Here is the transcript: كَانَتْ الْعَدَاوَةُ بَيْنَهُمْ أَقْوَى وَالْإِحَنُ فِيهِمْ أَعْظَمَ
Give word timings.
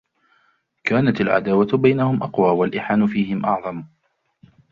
كَانَتْ 0.83 1.21
الْعَدَاوَةُ 1.21 1.77
بَيْنَهُمْ 1.77 2.23
أَقْوَى 2.23 2.49
وَالْإِحَنُ 2.51 3.07
فِيهِمْ 3.07 3.45
أَعْظَمَ 3.45 3.85